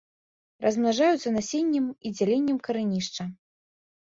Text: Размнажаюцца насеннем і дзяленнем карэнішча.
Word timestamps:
Размнажаюцца 0.63 1.33
насеннем 1.35 1.85
і 2.07 2.13
дзяленнем 2.17 2.57
карэнішча. 2.69 3.29